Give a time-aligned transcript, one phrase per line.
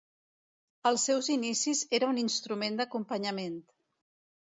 [0.91, 3.65] Als seus inicis era un instrument d'acompanyament.